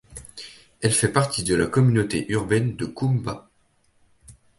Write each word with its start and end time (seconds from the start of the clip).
Elle 0.81 0.93
fait 0.93 1.09
partie 1.11 1.43
de 1.43 1.53
la 1.53 1.67
communauté 1.67 2.25
urbaine 2.31 2.75
de 2.75 2.85
Kumba. 2.87 3.51